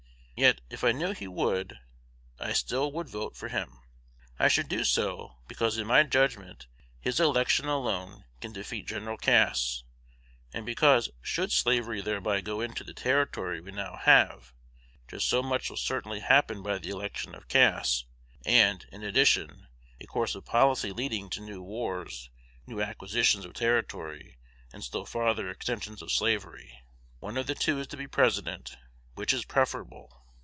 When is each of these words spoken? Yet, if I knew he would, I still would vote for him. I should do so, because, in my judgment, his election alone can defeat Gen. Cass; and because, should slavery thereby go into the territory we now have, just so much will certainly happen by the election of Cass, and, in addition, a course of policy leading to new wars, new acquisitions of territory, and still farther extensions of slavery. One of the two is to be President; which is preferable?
Yet, 0.33 0.59
if 0.71 0.83
I 0.83 0.91
knew 0.91 1.11
he 1.13 1.27
would, 1.27 1.77
I 2.39 2.53
still 2.53 2.91
would 2.93 3.07
vote 3.09 3.37
for 3.37 3.49
him. 3.49 3.79
I 4.39 4.47
should 4.47 4.67
do 4.67 4.83
so, 4.83 5.35
because, 5.47 5.77
in 5.77 5.85
my 5.85 6.01
judgment, 6.01 6.65
his 6.99 7.19
election 7.19 7.67
alone 7.67 8.25
can 8.39 8.51
defeat 8.51 8.87
Gen. 8.87 9.15
Cass; 9.17 9.83
and 10.51 10.65
because, 10.65 11.11
should 11.21 11.51
slavery 11.51 12.01
thereby 12.01 12.41
go 12.41 12.59
into 12.59 12.83
the 12.83 12.95
territory 12.95 13.61
we 13.61 13.71
now 13.71 13.97
have, 13.97 14.51
just 15.07 15.29
so 15.29 15.43
much 15.43 15.69
will 15.69 15.77
certainly 15.77 16.21
happen 16.21 16.63
by 16.63 16.79
the 16.79 16.89
election 16.89 17.35
of 17.35 17.47
Cass, 17.47 18.05
and, 18.43 18.87
in 18.91 19.03
addition, 19.03 19.67
a 19.99 20.07
course 20.07 20.33
of 20.33 20.43
policy 20.43 20.91
leading 20.91 21.29
to 21.29 21.39
new 21.41 21.61
wars, 21.61 22.31
new 22.65 22.81
acquisitions 22.81 23.45
of 23.45 23.53
territory, 23.53 24.39
and 24.73 24.83
still 24.83 25.05
farther 25.05 25.51
extensions 25.51 26.01
of 26.01 26.11
slavery. 26.11 26.81
One 27.19 27.37
of 27.37 27.45
the 27.45 27.53
two 27.53 27.79
is 27.79 27.85
to 27.89 27.97
be 27.97 28.07
President; 28.07 28.75
which 29.13 29.33
is 29.33 29.45
preferable? 29.45 30.17